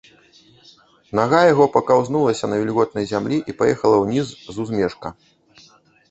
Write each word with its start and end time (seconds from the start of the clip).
Нага 1.17 1.41
яго 1.51 1.65
пакаўзнулася 1.75 2.49
на 2.51 2.55
вільготнай 2.61 3.05
зямлі 3.11 3.37
і 3.53 3.55
паехала 3.59 3.97
ўніз 4.05 4.33
з 4.49 4.55
узмежка. 4.63 5.07